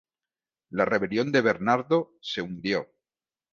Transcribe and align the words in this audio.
La 0.71 0.83
rebelión 0.87 1.31
de 1.31 1.41
Bernardo 1.41 2.15
se 2.21 2.41
hundió. 2.41 2.87